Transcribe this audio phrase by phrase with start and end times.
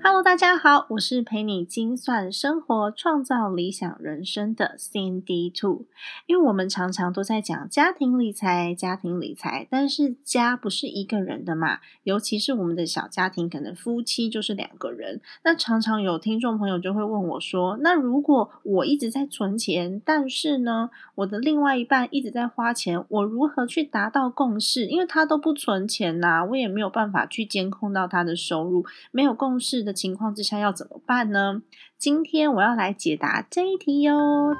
[0.00, 5.86] Hello，大家好，我是陪你精算生活、创造理想人生的 Cindy Two。
[6.26, 15.20] 因为我们常常都在讲家庭理财、家庭理财，但是家不是一个人的嘛，尤其是我们的小家庭，可能夫妻就是两个人。
[15.42, 24.86] 那常常有听众朋友就会问我说：“那如果我一直在存钱，但是呢，我的另外一半一直在花钱，我如何去达到共识？
[24.86, 31.62] 因为他都不存钱呐，我也没有办法去监控到他的收入，没有共识。”的情况之下要怎么办呢？
[31.96, 34.54] 今天我要来解答这一题哟。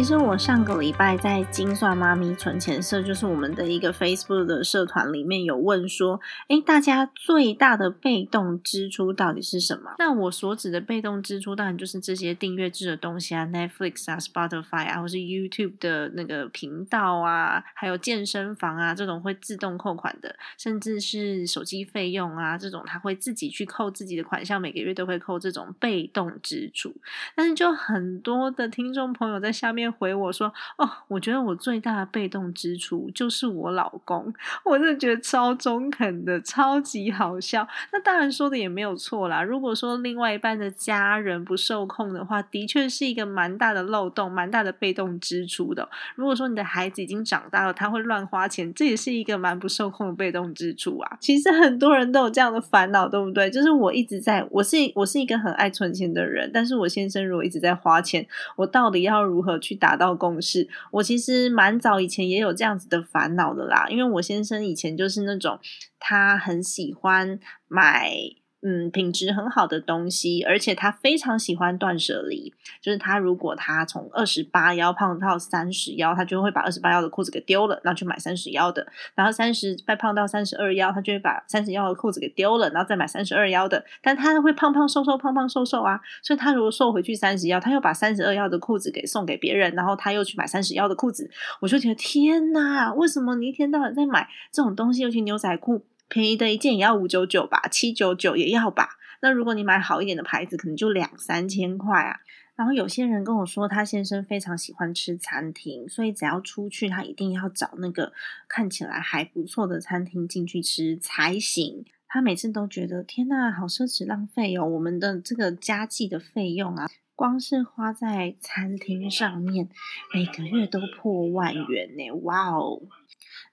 [0.00, 9.94] 其实我上个礼拜在精算妈咪存钱社，就是我们的一个 Facebook 的社团里面有问说，哎，大家最大的被动支出到底是什么？
[9.98, 26.90] 那我所指的被动支出，当然就是这些订阅制的东西啊，Netflix 啊、Spotify 啊，或是 YouTube 的那个频道啊，还有健身房啊这种会自动扣款的，甚至是手机费用啊这种，他会自己去扣自己的款项，每个月都会扣这种被动支出。
[27.36, 29.89] 但是就很多的听众朋友在下面。
[29.90, 34.32] 回我说哦，我觉得我最大的被动支出就是我老公，
[34.64, 37.66] 我真的觉得超中肯的，超级好笑。
[37.92, 39.42] 那当然说的也没有错啦。
[39.42, 45.88] 如果说另外一半的家人不受控的话，的确是一个蛮大的漏洞，蛮大的被动支出的。
[46.14, 51.16] 如果说你的孩子已经长大了，他会乱花钱，这也是一个蛮不受控的被动支出啊。
[51.18, 53.50] 其实很多人都有这样的烦恼，对不对？
[53.50, 58.26] 就是我一直在，我是我是一个很爱存钱的人，但是我先生如果一直在花钱，
[58.56, 59.79] 我到底要如何去？
[59.80, 65.58] 达到共识，我其实蛮早以前也有这样子的烦恼的啦，因为我先生以前就是那种
[65.98, 68.39] 他很喜欢买。
[68.62, 72.52] 嗯，品质很好的东西，而且他非常喜欢断舍离。
[72.82, 78.86] 就是他如果他从二十八腰胖到三十腰，他就会把二十八腰的裤子给丢了，然后去买三十腰的。
[79.14, 83.82] 然后三十再胖到三十二腰，他就会把三十腰的裤子给丢了，然后再买三十二腰的。
[84.02, 91.30] 但他会胖胖瘦瘦，胖胖瘦瘦啊，所以他如果瘦回去三十腰，他又把三十二腰的裤子给送给别人，然后他又去买三十腰的裤子。
[91.60, 95.86] 我就觉得天哪，为什么你一天到晚在买这种东西，尤其牛仔裤？
[96.10, 98.98] 便宜的一件也要五九九吧，七九九也要吧。
[99.22, 102.20] 那如果你买好一点的牌子，可能就两三千块啊。
[102.56, 108.12] 然后有些人跟我说，他先生非常喜欢吃餐厅，所以只要出去，他一定要找那个
[108.48, 111.86] 看起来还不错的餐厅进去吃才行。
[112.06, 114.66] 他每次都觉得天呐，好奢侈浪费哦！
[114.66, 116.86] 我们的这个家计的费用啊，
[117.20, 119.68] 光是花在餐厅上面，
[120.14, 122.10] 每个月都破万元呢！
[122.22, 122.80] 哇哦！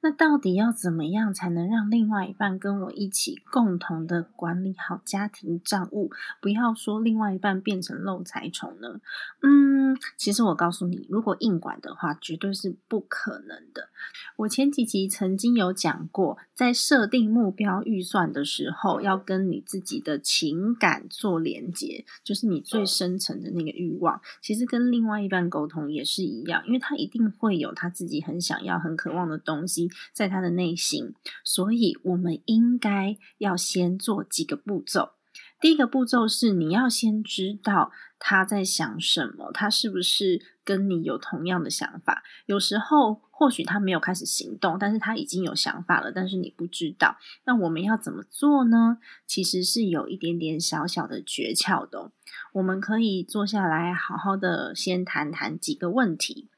[0.02, 9.02] 那到底要怎么样才能让另外一半跟我一起共同的管理好家庭账务，不要说另外一半变成漏财虫呢？
[9.42, 13.90] 嗯，其实我告诉你，如果硬管的话，绝对是不可能的。
[14.38, 24.22] 我前几集曾经有讲过，在设定目标预算的时候，要跟你自己的情感做连接，就是你最深层的那个欲望。
[24.42, 29.90] 其实跟另外一半沟通也是一样，因为他一定会有他自己很想要、很渴望的东西。
[30.14, 31.14] 在他的内心，
[31.44, 35.12] 所以我们应该要先做几个步骤。
[35.60, 42.22] 第一个步骤是，你要先知道他在想什么，他是不是跟你有同样的想法？
[42.46, 47.16] 有时候或许他没有开始行动，但是他已经有想法了，但是你不知道。
[47.46, 48.98] 那我们要怎么做呢？
[49.26, 52.12] 其实是有一点点小小的诀窍的。
[52.52, 56.50] 我们可以坐下来，好好的先谈谈几个问题。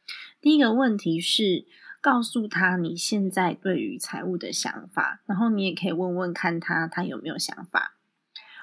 [0.41, 1.67] 第一个问题是。
[2.01, 7.97] 告诉他你现在对于财务的想法，然后你也可以问问看他他有没有想法，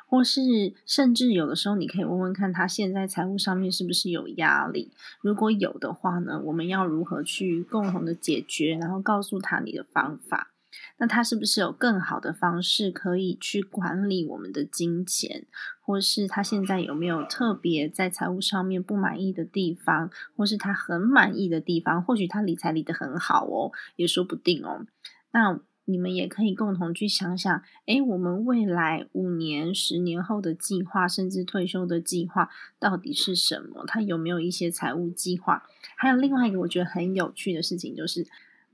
[0.07, 0.41] 或是
[0.87, 10.53] 甚至有的时候你可以问问看他现在财务上面是不是有压力，如果有的话呢，我们要如何去共同的解决，然后告诉他你的方法。
[10.99, 15.47] 那他是不是有更好的方式可以去管理我们的金钱，
[15.81, 22.03] 或是他现在有没有特别在财务上面不满意的地方，或是他很满意的地方？
[22.03, 24.87] 或许他理财理得很好哦，也说不定哦。
[25.33, 33.87] 那你们也可以共同去想想，哎，我们未来五年、十年后的计划，甚至退休的计划到底是什么？
[33.87, 35.63] 他有没有一些财务计划？
[35.97, 38.27] 还有另外一个我觉得很有趣的事情就是。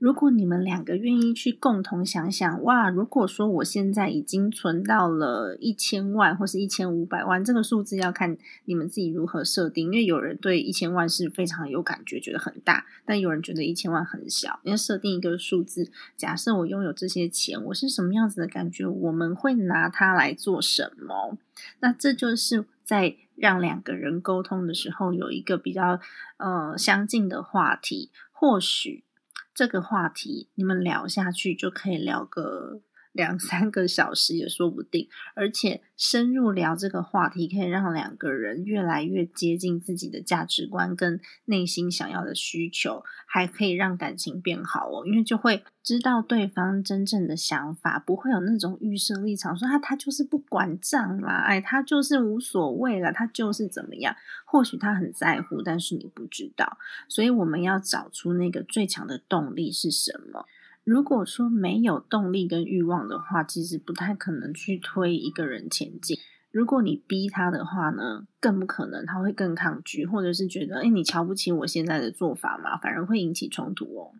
[0.03, 9.85] 如果你们两个愿意去共同想想，哇，如果说我现在已经存到了一千万或是一千五百万，这个数字要看你们自己如何设定。
[9.85, 14.59] 因为有人对一千万是非常有感觉，觉得很大；但有人觉得一千万很小。
[14.63, 18.85] 要设定一个数字，假设我拥有这些钱，我是什么样子的感觉？
[18.85, 21.37] 我们会拿它来做什么？
[21.79, 26.01] 那这就是在让两个人沟通的时候有一个比较
[26.35, 29.05] 呃相近的话题，或许。
[29.53, 32.81] 这个话题，你们聊下去就可以聊个。
[33.13, 45.05] 两三个小时也说不定，而且深入聊这个话题，可以让两个人越来越接近自己的价值观跟内心想要的需求，还可以让感情变好哦。
[45.05, 54.15] 因为就会知道对方真正的想法，不会有那种预设立场，说他他就是不管账啦，哎，他就是无所谓了，他就是怎么样。
[54.45, 56.77] 或许他很在乎，但是你不知道，
[57.07, 60.45] 所以我们要找出那个最强的动力是什么。
[60.83, 66.17] 如果说没有动力跟欲望的话，其实不太可能去推一个人前进。
[66.51, 74.11] 如果你逼他的话呢，更不可能，他会更抗拒，或者是觉得，哎，你瞧不起我现在的做法嘛，反而会引起冲突哦。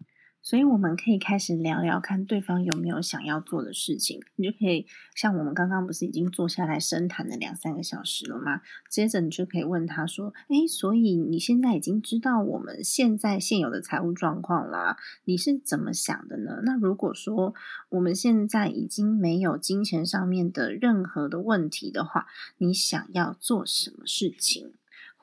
[0.44, 4.86] 所以我们可以开始聊聊看对方有没有想要做的事情，你就可以
[5.16, 8.62] 像我们刚刚不是已经坐下来深谈了两三个小时了吗？
[8.90, 16.62] 接着你就可以问他说：“哎，所以你现在已经知道我们现在现有的财务状况啦，你是怎么想的呢？
[16.66, 17.56] 那如果说
[17.90, 24.74] 我们现在已经没有金钱上面的任何的问题的话，你想要做什么事情？”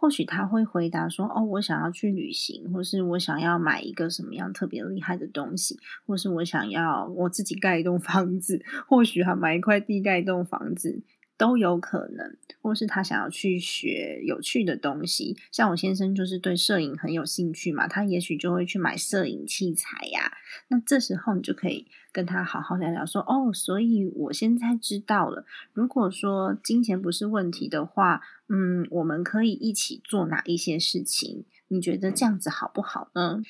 [0.01, 11.03] 或许他会回答说：“哦，我想要去旅行，或是我想要买一个什么样特别厉害的东西，或是我想要我自己盖一栋房子，或许还买一块地盖一栋房子
[11.37, 12.35] 都有可能。
[12.63, 20.33] 或是他想要去学有趣的东西，像我先生就是对摄影很有兴趣嘛，他也许就会去买摄影器材呀。
[20.69, 25.45] 那这时候你就可以。”跟他好好聊聊，说哦，所以我现在知道了。
[25.73, 31.45] 如果说金钱不是问题的话，嗯，我们可以一起做哪一些事情？
[31.69, 33.43] 你觉得这样子好不好呢？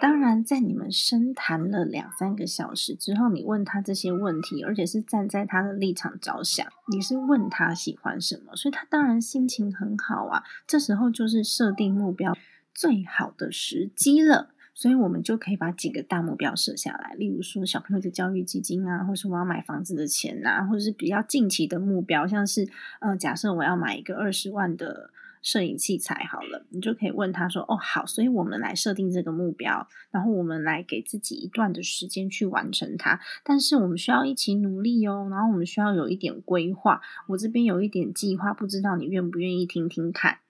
[0.00, 10.42] 当然，在你们深谈了两三个小时之后，你问他这些问题，而且是站在他的立场着想，你是问他喜欢什么，所以他当然心情很好啊。
[10.66, 12.36] 这时候就是设定目标
[12.74, 14.50] 最好的时机了。
[14.78, 22.68] 所以我们就可以把几个大目标设下来，例如说小朋友的教育基金啊，或是我要买房子的钱呐，或者是比较近期的目标，像是
[23.00, 25.08] 呃，假设我要买一个二十万的
[25.40, 40.40] 摄影器材，好了，你就可以问他说：“哦，好，所以我们来设定这个目标，然后我们来给自己一段的时间去完成它，但是我们需要一起努力哦，然后我们需要有一点规划，我这边有一点计划，不知道你愿不愿意听听看。”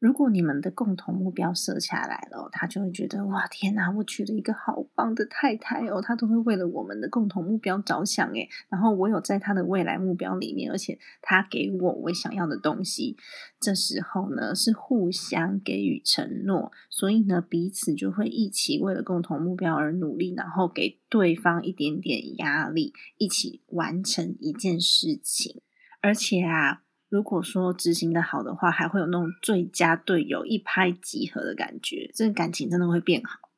[0.00, 13.18] 如果你们的共同目标设下来了，他就会觉得哇天哪，我娶了一个好棒的太太哦，他都会为了我们的共同目标着想诶，然后我有在他的未来目标里面，而且他给我我想要的东西，
[13.60, 25.60] 这时候呢是互相给予承诺，所以呢彼此就会一起为了共同目标而努力，然后给对方一点点压力，一起完成一件事情，
[26.00, 26.80] 而且啊。
[27.10, 33.50] 如果说执行的好的话，还会有那种最佳队友一拍即合的感觉，这个感情真的会变好。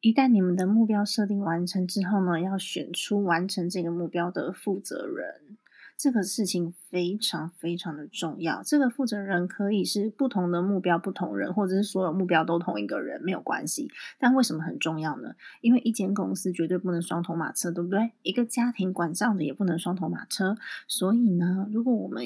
[0.00, 5.58] 一旦你们的目标设定完成之后呢，要选出完成这个目标的负责人，
[5.96, 8.62] 这个事情非常非常的重要。
[8.64, 13.90] 这个负责人可以是不同的目标不同人，或者是所有目标都同一个人，没有关系。
[14.18, 15.34] 但为什么很重要呢？
[15.60, 18.12] 因为一间公司绝对不能双头马车，对不对？
[18.22, 20.56] 一个家庭管账的也不能双头马车。
[20.88, 22.24] 所以呢，如果我们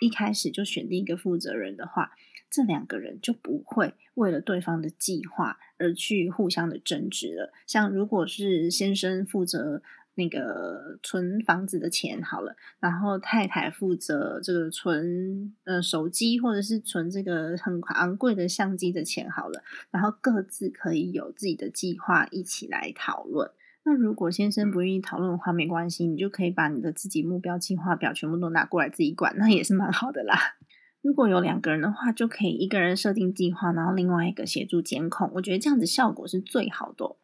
[0.00, 2.12] 一开始就选定一个负责人的话，
[2.50, 7.52] 这两个人就不会为了对方的计划而去互相的争执了。
[7.66, 9.82] 像如果是先生负责
[10.16, 23.50] 那个存房子的钱好了，然后太太负责这个存呃手机或者是存这个很昂贵的相机的钱好了，然后各自可以有自己的计划一起来讨论。
[23.86, 30.56] 那如果先生不愿意讨论的话，没关系，你就可以把你的自己目标计划表全部都拿过来自己管，那也是蛮好的啦。
[31.02, 35.30] 如果有两个人的话，就可以一个人设定计划，然后另外一个协助监控。
[35.34, 37.16] 我觉得这样子效果是最好的。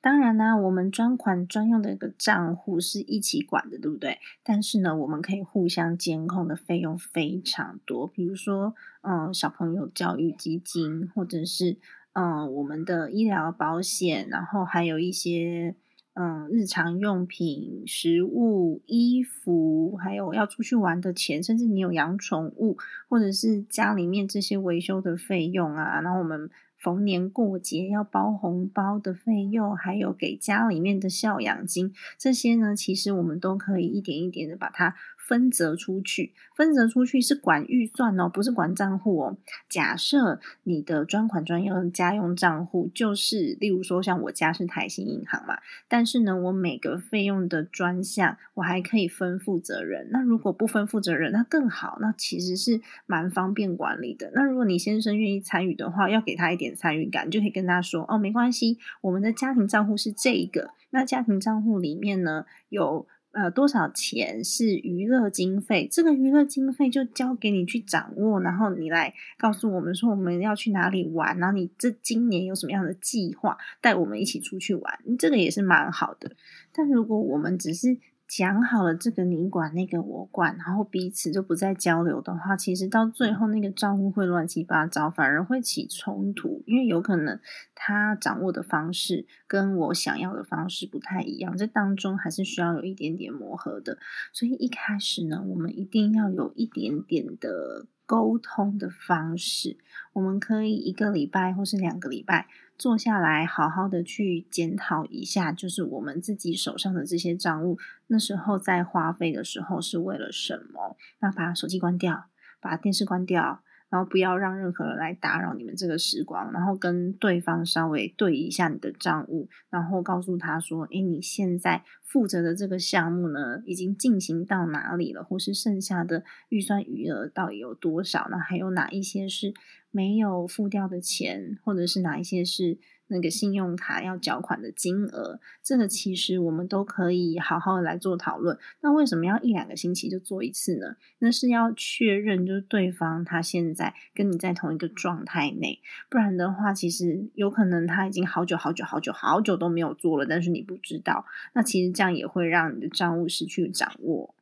[0.00, 4.18] 当然呢，我们专款专用的一个账户是一起管的，对不对？
[4.44, 11.76] 但是呢，我们可以互相监控的费用非常多，比如说，嗯，小朋友教育基金，或者是
[12.12, 15.74] 嗯，我们的医疗保险，然后还有一些。
[16.20, 22.76] 嗯，日常用品、食物、衣服，还有要出去玩的钱，甚至你有养宠物，
[23.08, 34.94] 或者是家里面这些维修的费用啊，然后我们逢年过节要包红包的费用，还有给家里面的孝养金，这些呢，其实我们都可以一点一点的把它。
[35.28, 39.36] 分折出去，分折出去是管预算哦，不是管账户哦。
[39.68, 50.08] 假设你的专款专用家用账户就是，例如说像我家是台新银行嘛，但是呢，我每个费用的专项我还可以分负责人。
[50.10, 54.30] 那如果不分负责人，那更好，那其实是蛮方便管理的。
[54.34, 63.06] 那如果你先生愿意参与的话，要给他一点参与感，就可以跟他说哦，没关系，我们的家庭账户是这一个，那家庭账户里面呢有。
[63.30, 65.86] 呃，多少钱是娱乐经费？
[65.88, 76.32] 这个娱乐经费就交给你去掌握，然后你来告诉我们说我们要去哪里玩，然后你这今年有什么样的计划，带我们一起出去玩，这个也是蛮好的。
[76.72, 87.40] 但如果我们只是讲好了这个你管那个我管，然后彼此就不再交流的话，其实到最后那个账户会乱七八糟，反而会起冲突，因为有可能
[87.74, 93.96] 他掌握的方式跟我想要的方式不太一样，这当中还是需要有一点点磨合的。
[94.34, 99.76] 所以一开始呢，我们一定要有一点点的沟通的方式，
[100.14, 102.48] 我们可以一个礼拜或是两个礼拜。
[102.78, 110.96] 坐下来，好好的去检讨一下，就是我们自己手上的这些账务，那时候在花费的时候是为了什么？
[111.18, 112.26] 那把手机关掉，
[112.60, 113.62] 把电视关掉。
[113.90, 125.24] 然后不要让任何人来打扰你们这个时光，然后跟对方稍微对一下你的账务，然后告诉他说：“诶，你现在负责的这个项目呢，已经进行到哪里了？
[125.24, 128.28] 或是剩下的预算余额到底有多少？
[128.30, 129.54] 呢还有哪一些是
[129.90, 132.78] 没有付掉的钱，或者是哪一些是？”
[133.08, 138.56] 那个信用卡要缴款的金额，这个其实我们都可以好好的来做讨论。
[138.80, 140.96] 那为什么要一两个星期就做一次呢？
[141.18, 151.24] 那是要确认，就是对方他现在跟你在同一个状态内，不然的话，其实有可能他已经好久好久好久好久都没有做了，但是你不知道。
[151.54, 154.34] 那其实这样也会让你的账务失去掌握。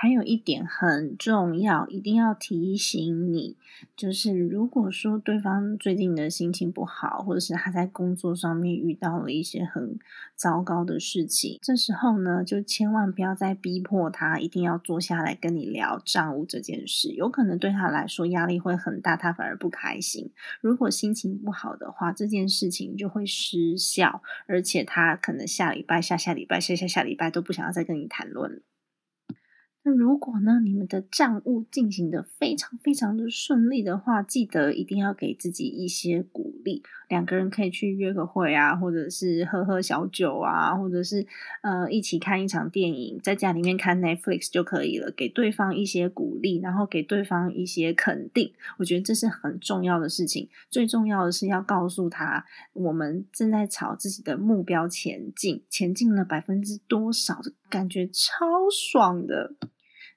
[0.00, 3.56] 还有一点很重要，一定要提醒你，
[3.96, 9.98] 就是如果说对方最近的心情不好，或者是他在工作上面遇到了一些很
[10.36, 20.30] 糟糕的事情，这时候呢，就千万不要再逼迫他一定要坐下来跟你聊账务这件事，有可能对他来说压力会很大，他反而不开心。
[20.60, 28.62] 如果心情不好的话，这件事情就会失效，而且他可能下礼拜、下下礼拜、下下下礼拜都不想要再跟你谈论了。
[29.90, 36.82] 如果呢，你们的账务进行的非常非常的顺利的话，记得一定要给自己一些鼓励。
[37.08, 41.26] 两个人可以去约个会啊，或者是喝喝小酒啊，或者是
[41.62, 45.10] 呃一起看一场电影，在家里面看 Netflix 就可以了。
[45.10, 50.50] 给对方一些鼓励，然后给对方一些肯定，我觉得这是很重要的事情。
[50.68, 57.40] 最重要的是要告诉他，我们正在朝自己的目标前进，前进了百分之多少
[57.70, 59.54] 感觉，超爽的。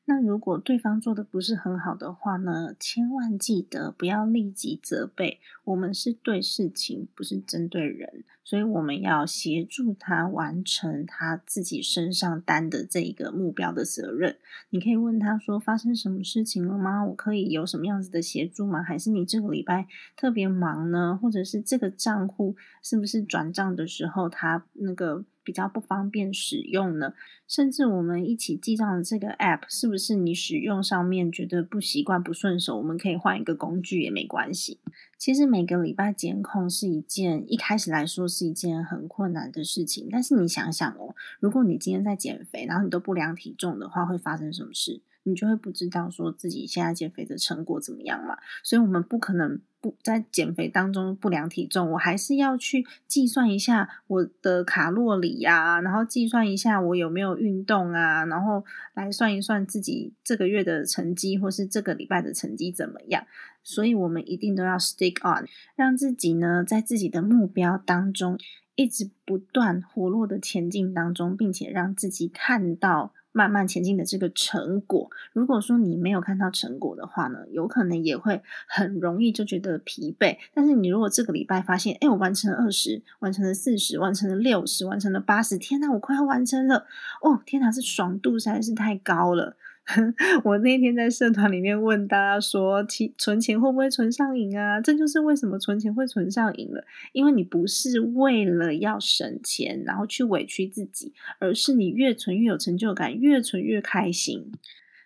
[0.06, 2.76] 那如果对方做的不是很好的话呢？
[2.80, 5.40] 千万记得不要立即责备。
[5.64, 14.38] 我们是对事情，不是针对人，所以我们要协助他完成他自己身上担的这一个目标的责任。
[14.72, 17.06] 你可以问他说：“发生什么事情了吗？
[17.06, 18.82] 我可以有什么样子的协助吗？
[18.82, 21.18] 还是你这个礼拜特别忙呢？
[21.22, 27.14] 或者是这个账户是不是转账的时候他那个？”比较不方便使用呢，
[27.48, 32.78] 甚至我们一起记账的这个 app 是不是你使用上面觉得不习惯、不顺手？
[32.78, 34.80] 我们可以换一个工具也没关系。
[35.18, 45.02] 其实每个礼拜监控是一件一开始来说是一件很困难的事情，但是你想想哦，如果你今天在减肥，然后你都不量体重的话，会发生什么事？
[45.24, 48.38] 你就会不知道说自己现在减肥的成果怎么样嘛？
[48.64, 49.60] 所以我们不可能。
[49.84, 58.64] 不在减肥当中不量体重，我还是要去计算一下我的卡路里呀，然后计算一下我有没有运动啊，然后
[58.94, 63.26] 来算一算自己这个月的成绩或是这个礼拜的成绩怎么样。
[63.64, 68.38] 所以，我们一定都要 stick on，让自己呢在自己的目标当中
[68.76, 73.16] 一直不断活络的前进当中，并且让自己看到。
[73.32, 80.38] 慢慢前进的这个成果，如果说你没有看到成果的话呢，有可能也会很容易就觉得疲惫。
[80.54, 86.86] 但是你如果这个礼拜发现，哎，我完成了二十，完成了四十，完成了六十，完成了八十，天哪，我快要完成了！
[87.22, 89.56] 哦，天哪，这爽度实在是太高了。
[90.46, 92.86] 我那天在社团里面问大家说，
[93.18, 94.80] 存钱会不会存上瘾啊？
[94.80, 104.52] 这就是为什么存钱会存上瘾了，因为你不是为了要省钱，然后去委屈自己，而是你越存越有成就感，越存越开心。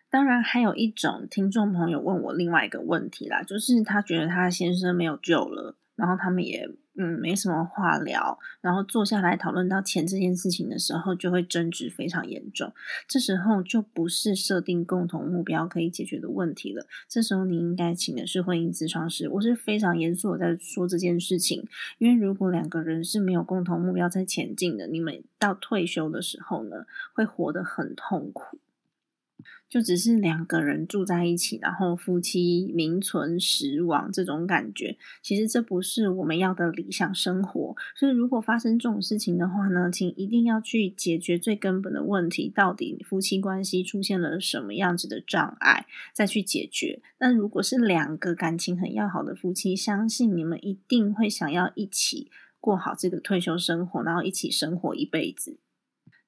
[0.10, 6.70] 当然，还有一种听众朋友问我另外一个问题啦，就是他觉得他先生没有救了，然后他们也。
[6.98, 12.72] 嗯，没什么话聊，然后坐下来讨论到钱这件事情的时候，就会争执非常严重。
[13.08, 16.88] 这时候就不是设定共同目标可以解决的问题了。
[17.10, 19.28] 这时候你应该请的是婚姻咨商师。
[19.30, 28.58] 我是非常严肃的在说这件事情，因为如果两个人是没有共同目标在前进的，你们到退休的时候呢，会活得很痛苦。
[29.70, 37.76] 就只是两个人住在一起，然后夫妻名存实亡这种感觉，其实这不是我们要的理想生活。
[37.96, 47.02] 所以，如果发生这种事情的话呢，请一定要去解决最根本的问题，到底夫妻关系出现了什么样子的障碍，再去解决。
[47.20, 55.58] 那如果是两个感情很要好的夫妻，相信你们一定会想要一起过好这个退休生活，然后一起生活一辈子。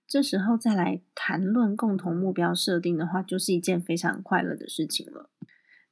[0.08, 5.30] 这时候再来谈论共同目标设定的话，就是一件非常快乐的事情了。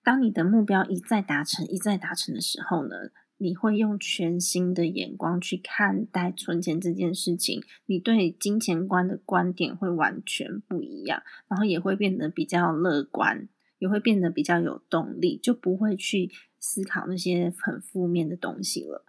[0.02, 2.96] 当你的目标一再达成、一再达成的时候呢，
[3.38, 19.04] 你会用全新的眼光去看待存钱这件事情，你对金钱观的观点会完全不一样，然后也会变得比较乐观，也会变得比较有动力，就不会去思考那些很负面的东西了。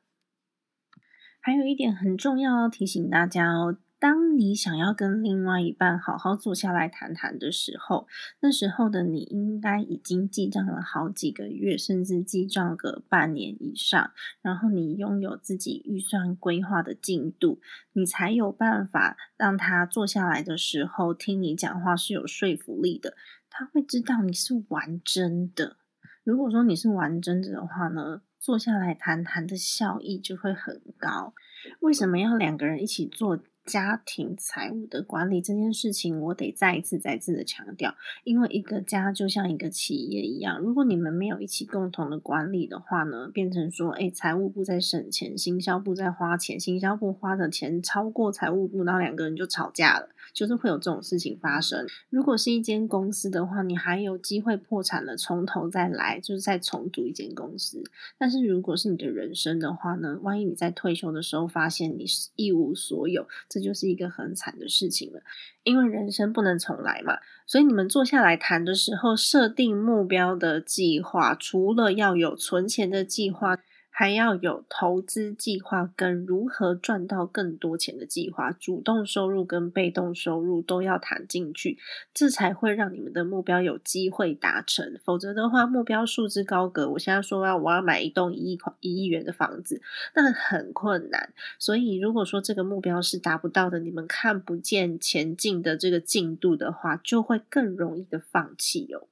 [1.40, 3.78] 还有一点很重要要提醒大家哦。
[3.98, 8.06] 当你想要跟另外一半好好坐下来谈谈的时候，
[8.40, 14.12] 那时候的你应该已经记账了好几个月，甚至记账个半年以上，
[14.42, 17.60] 然后你拥有自己预算规划的进度，
[17.94, 23.16] 你才有办法让他坐下来的时候听你讲话是有说服力的，
[23.48, 25.78] 他会知道你是玩真的。
[26.22, 31.32] 如果说你是玩真的的话呢，坐下来谈谈的效益就会很高。
[31.80, 33.40] 为什么要两个人一起做？
[33.66, 51.84] 家庭财务的管理这件事情，我得再一次、再次的强调，因为一个家就像一个企业一样，如果你们没有一起共同的管理的话呢，变成说，哎，财务部在省钱，行销部在花钱，行销部花的钱超过财务部，然后两个人就吵架了，就是会有这种事情发生。
[52.08, 57.82] 如果是一间公司的话，你还有机会破产了，从头再来，就是再重组一间公司。
[58.16, 63.26] 但是如果是你的人生的话呢，万一你在退休的时候发现你是一无所有。
[63.56, 65.22] 这就是一个很惨的事情了，
[65.62, 67.16] 因为人生不能重来嘛。
[67.46, 73.56] 所以你们坐下来谈的时候，设定目标的计划，除了要有存钱的计划。
[73.98, 81.78] 还要有投资计划跟如何赚到更多钱的计划，主动收入跟被动收入都要谈进去，
[82.12, 85.00] 这才会让你们的目标有机会达成。
[85.02, 89.80] 否则的话，目标数字高阁，我现在说要我要买一栋一亿块一亿元的房子，
[90.14, 91.32] 那很困难。
[91.58, 99.08] 所以如果说这个目标是达不到的，你们看不见前进的这个进度的话，就会更容易的放弃哦。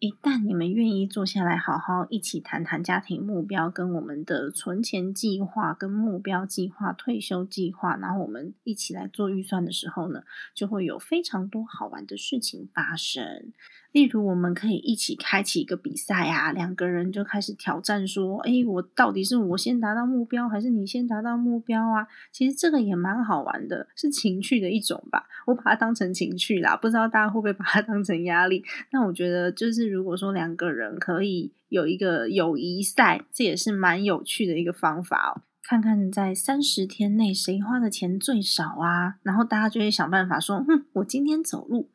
[0.00, 10.22] 一旦你们愿意坐下来好好一起谈谈家庭目标，跟我们的存钱计划、跟目标计划、退休计划，然后我们一起来做预算的时候呢，
[10.54, 13.52] 就会有非常多好玩的事情发生。
[13.92, 25.26] 例如，我们可以一起开启一个比赛啊，两个人就开始挑战，说：“哎，我到底是我先达到目标，还是你先达到目标啊？”其实这个也蛮好玩的，是情趣的一种吧。
[25.46, 28.64] 我把它当成情趣啦，不知道大家会不会把它当成压力？
[28.92, 35.42] 那我觉得，就是如果说两个人可以有一个友谊赛，这也是蛮有趣的一个方法哦。
[35.62, 41.90] 看看在三十天内谁花的钱最少啊，然后大家就会想办法说：“哼，我今天走路。”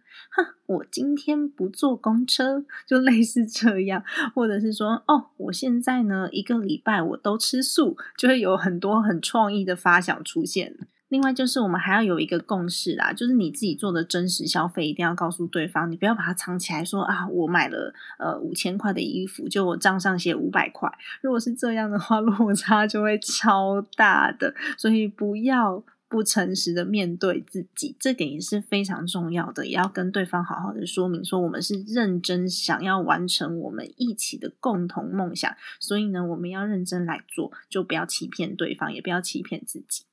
[0.66, 10.76] 我今天不坐公车，就类似这样，或者是说，哦，我现在呢一个礼拜我都吃素，就会有很多很创意的发想出现。
[11.08, 25.84] 另外就是我们还要有一个共识啦，就是你自己做的真实消费一定要告诉对方，你不要把它藏起来，说啊，我买了呃五千块的衣服，就我账上写五百块，如果是这样的话，落差就会超大的，所以不要。
[26.16, 40.06] 不诚实的面对自己，这点也是非常重要的，也要跟对方好好的说明，说我们是认真想要完成我们一起的共同梦想，所以呢，我们要认真来做，就不要欺骗对方，也不要欺骗自己，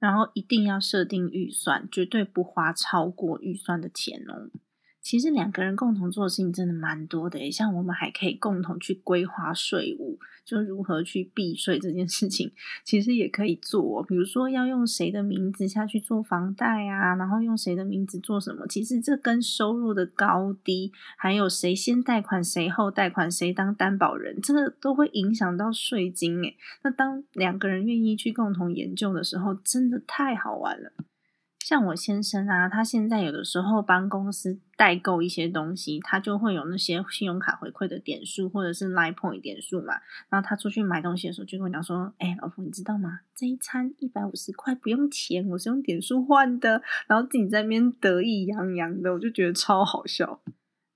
[0.00, 4.50] 然后一定要设定预算，绝对不花超过预算的钱哦。
[5.08, 12.52] 其实两个人共同做的事情真的蛮多的，像我们还可以共同去规划税务，就如何去避税这件事情，
[12.84, 14.04] 其实也可以做。
[14.04, 26.54] 比如说要用谁的名字下去做房贷啊，然后用谁的名字做什么，其实这跟收入的高低，还有谁先贷款谁后贷款，谁当担保人，这个都会影响到税金诶。
[26.82, 30.92] 那当两个人愿意去共同研究的时候，真的太好玩了。
[31.68, 39.92] 像我先生啊，他现在有的时候帮公司代购一些东西，他就会有那些信用卡回馈的点数或者是 Line Point 点数嘛。
[40.30, 43.20] 然后他出去买东西的时候，就跟我讲说：“哎，老婆，你知道吗？
[43.34, 50.40] 这一餐一百五十块不用钱，我是用点数换的。”然后自己在那边得意洋洋的，我就觉得超好笑。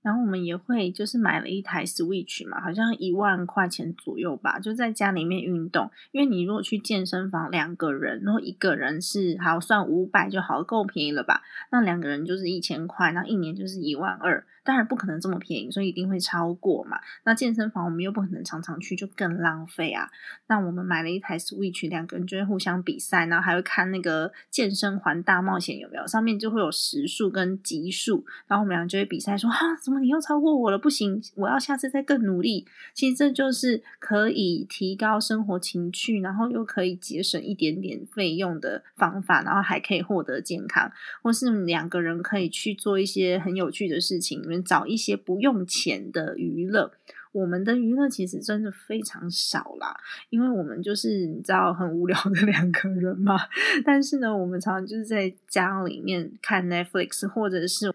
[0.03, 5.91] 然后我们也会就是买了一台 Switch 嘛，好像一万块钱左右吧，就在家里面运动。
[6.11, 11.43] 因为你如果去健身房，两个人，然后一个人是好算五百就好，够便宜了吧？
[11.71, 14.45] 那两个人就是一千块，那一年就是一万二。
[14.65, 16.99] 当然不可能这么便宜，所以一定会超过嘛。
[17.25, 20.09] 那健身房我们又不可能常常去，就更浪费啊。
[20.47, 26.07] 那我们买了一台 Switch，两个人就会互相比赛，然后还会看那个健身环大冒险有没有？
[26.07, 30.79] 上面就会有时数跟级数，然后我们俩就会比赛说：啊，怎么你又超过我了？
[30.79, 32.67] 不行，我要下次再更努力。
[32.95, 44.52] 其实这就是可以提高生活情趣，然后又可以节省一点点费用的方法，然后还可以获得健康，或是两个人可以去做一些很有趣的事情。
[44.61, 46.91] 找一些不用钱的娱乐，
[47.31, 49.97] 我们的娱乐其实真的非常少啦，
[50.31, 53.39] 因为我们就是你知道很无聊的两个人嘛。
[53.85, 57.95] 但是呢，我们常常就是在家里面看 Netflix，或者是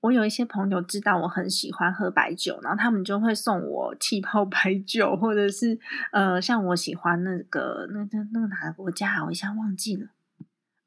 [0.00, 5.76] 我有一些朋友知道我很喜欢喝白酒，然后他们就会送我气泡白酒，或者是
[6.12, 10.06] 呃，像我喜欢那个那那那个哪个国家，我一下忘记了。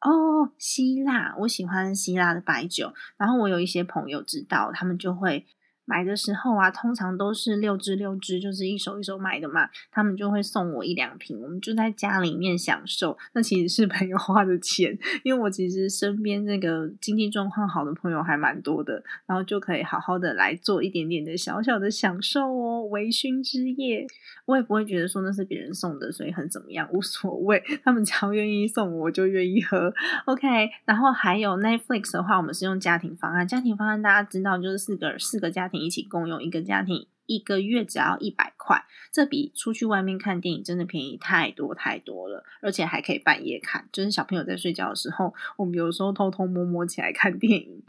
[0.02, 2.94] 哦，希腊，我喜欢希腊的白酒。
[3.18, 5.46] 然后我有一些朋友知道，他们就会。
[5.92, 9.68] 买的时候啊，通常都是六支六支，就是一手一手买的嘛。
[9.92, 13.18] 他们就会送我一两瓶，我们就在家里面享受。
[13.34, 24.08] 那其实是朋友花的钱，因为我其实身边这个经济状况好的朋友还蛮多的，然后就可以好好的来做一点点的小小的享受哦，微醺之夜。
[24.46, 27.62] 我也不会觉得说那是别人送的，所以很怎么样，无所谓。
[27.84, 29.94] 他们只要愿意送我，就愿意喝。
[30.26, 30.48] OK，
[30.86, 33.46] 然后还有 Netflix 的话，我们是用家庭方案。
[33.46, 35.81] 家庭方案大家知道，就是四个四个家庭。
[35.82, 47.84] 一起共用一个家庭，一个月只要一百块，这比出去外面看电影真的便宜太多太多了，而且还可以半夜看，就是小朋友在睡觉的时候，我们有时候偷偷摸摸起来看电影。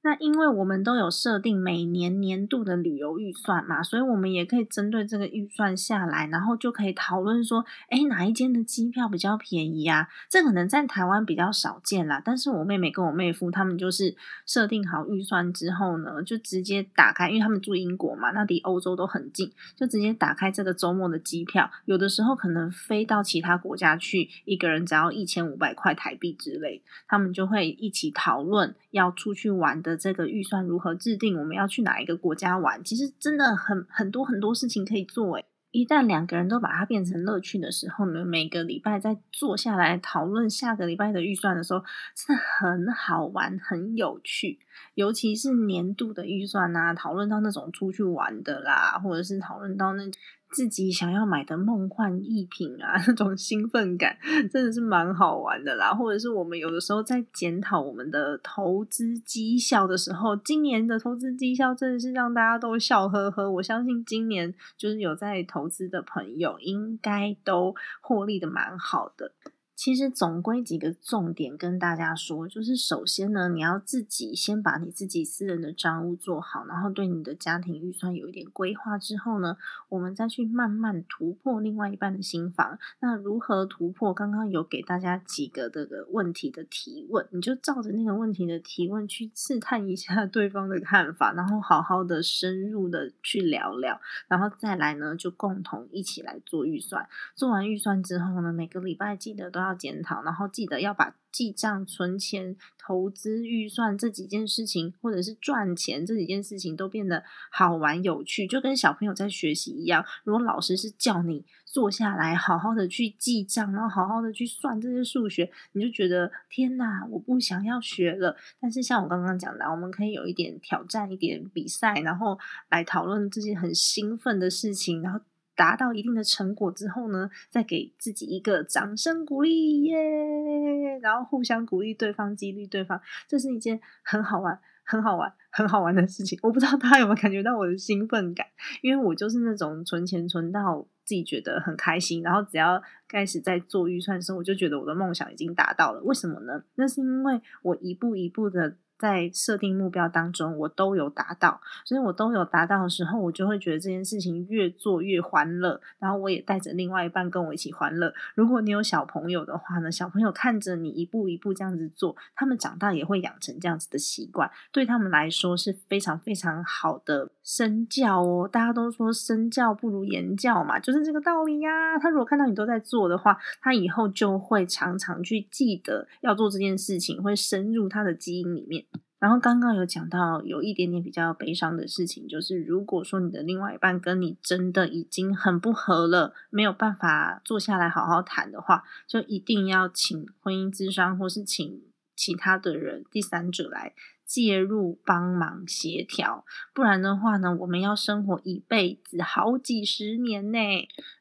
[0.00, 10.08] 那因为我们都有设定每年年度的旅游预算嘛，所以我们也可以针对这个预算下来，然后就可以讨论说，哎，哪一间的机票比较便宜啊？
[10.30, 12.22] 这可能在台湾比较少见啦。
[12.24, 21.68] 但是我妹妹跟我妹夫他们就是设定好预算之后呢，就直接打开，因为他们住英国嘛，那离欧洲都很近，就直接打开这个周末的机票。
[21.86, 29.97] 有的时候可能飞到其他国家去，一个人只要一千五百块台币之类，他们就会一起讨论要出去玩的。
[29.98, 31.38] 这个预算如何制定？
[31.38, 32.82] 我们要去哪一个国家玩？
[32.82, 35.44] 其实真的很很多很多事情可以做诶。
[35.70, 41.84] 一旦两个人都把它变成乐趣的时候呢，每个礼拜再坐下来讨论下个礼拜的预算的时候，
[42.14, 44.60] 真的很好玩，很有趣。
[44.94, 50.04] 尤其是年度的预算啊，讨论到那种出去玩的啦，或者是讨论到那。
[50.50, 54.16] 自己想要买的梦幻逸品啊， 那种兴奋感
[54.50, 55.92] 真的是蛮好玩的啦。
[55.92, 63.50] 或者是我们有的时候在检讨我们的投资绩效的时候，今年的投资绩效真的是让大家都笑呵呵。
[63.50, 69.32] 我相信今年就是有在投资的朋友，应该都获利的蛮好的。
[69.78, 79.56] 其实总归几个重点跟大家说，就是首先呢，你要自己先把你自己私人的账务做好，然后对你的家庭预算有一点规划之后呢，
[79.88, 82.76] 我们再去慢慢突破另外一半的心房。
[82.98, 84.12] 那如何突破？
[84.12, 97.08] 刚刚有给大家几个这个问题的提问，你就照着那个问题的提问去试探一下 对方的看法，然后好好的深入的去聊聊，然后再来呢，就共同一起来做预算。
[97.36, 99.67] 做完预算之后呢，每个礼拜记得都要。
[99.68, 110.04] 要检讨，然后记得要把记账、存钱、投资预算这几件事情，或者是赚钱这几件事情，都变得好玩有趣，就跟小朋友在学习一样。
[110.24, 118.36] 如果老师是叫你坐下来，好好的去记账，然后好好的去算这些数学，你就觉得天哪，我不想要学了。
[118.58, 122.38] 但是像我刚刚讲的，我们可以有一点挑战、一点比赛，然后
[122.70, 125.20] 来讨论这些很兴奋的事情，然后。
[125.58, 136.38] 达到一定的成果之后呢，再给自己一个掌声鼓励耶，然后互相鼓励对方，激励对方，这是一件很好玩、很好玩、很好玩的事情。
[136.44, 138.46] 我不知道大家有没有感觉到我的兴奋感，
[138.82, 146.00] 因为我就是那种存钱存到自己觉得很开心，然后只要开始在做预算的时候，我就觉得我的梦想已经达到了。
[146.02, 146.62] 为什么呢？
[146.76, 148.76] 那是因为我一步一步的。
[148.98, 155.80] 在设定目标当中，我都有达到，所以我都有达到的时候，我就会觉得这件事情越做越欢乐。
[155.98, 158.12] 然后我也带着另外一半跟我一起欢乐。
[158.34, 168.48] 如果你有小朋友的话呢，小朋友看着你一步一步这样子做，他们长大也会养成这样子的习惯，对他们来说是非常非常好的身教哦。
[168.50, 171.98] 大家都说身教不如言教嘛，就是这个道理呀。
[172.00, 178.84] 他如果看到你都在做的话，他以后就会常常去记得要做这件事情，会深入他的基因里面。
[179.18, 191.82] 然后刚刚有讲到有一点点比较悲伤的事情，就是如果说你的另外一半跟你真的已经很不合了，没有办法坐下来好好谈的话，就一定要请婚姻咨商或是请
[192.14, 200.58] 其他的人第三者来介入帮忙协调，不然的话呢，我们要生活一辈子好几十年呢。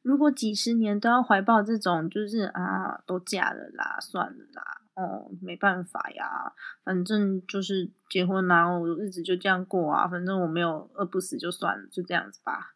[0.02, 4.82] 如果几十年都要怀抱这种就是啊都嫁了啦，算了啦。
[4.98, 6.52] 哦，没办法呀，
[6.84, 12.74] 反正就是结婚然后日子就这样过啊，反正我没有饿不死就算了，就这样子吧。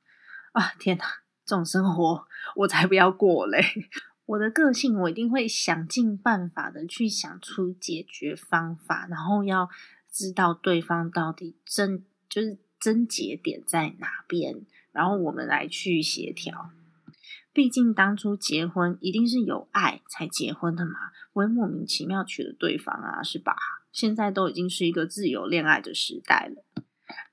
[0.51, 1.03] 啊，天哪，
[1.43, 3.59] 这种生活我才不要过嘞！
[4.27, 9.67] 我的个性，我一定会想尽办法的去想出解决方法，然后要
[10.11, 16.69] 知道对方到底真就是症结点在哪边，然后我们来去协调。
[17.53, 20.93] 毕竟当初结婚一定是有爱才结婚的嘛，
[21.33, 23.55] 不会莫名其妙娶了对方啊，是吧？
[23.91, 26.63] 现在都已经是一个自由恋爱的时代了。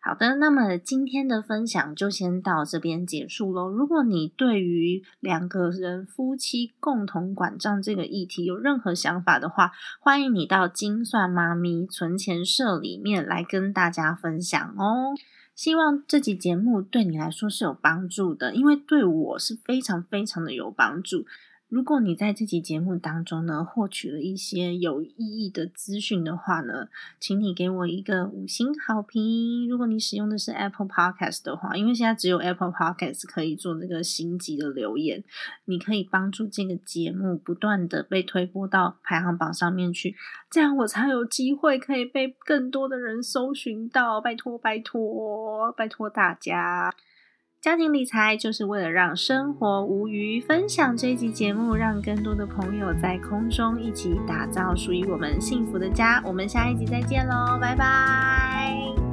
[0.00, 3.68] 好的，那么今天的分享就先到这边结束喽。
[3.68, 15.14] 如果你对于两个人夫妻共同管账这个议题有任何想法的话，欢迎你到精算妈咪存钱社里面来跟大家分享哦。
[15.58, 21.26] 希望这期节目对你来说是有帮助的，因为对我是非常非常的有帮助。
[21.68, 26.88] 如果你在这集节目当中呢，获取了一些有意义的资讯的话呢，
[27.20, 29.68] 请你给我一个五星好评。
[29.68, 35.22] 如果你使用的是 Apple Podcast 的话，因为现在只有 Apple Podcast 可以做这个星级的留言，
[35.66, 40.16] 你可以帮助这个节目不断的被推播到排行榜上面去，
[40.50, 44.22] 这样我才有机会可以被更多的人搜寻到。
[44.22, 46.94] 拜托，拜托，拜托大家！
[47.60, 50.40] 家庭理财就是为了让生活无余。
[50.40, 56.22] 分享这一集节目，让更多的朋友在空中一起打造属于我们幸福的家。
[56.24, 59.07] 我们下一集再见喽，拜拜。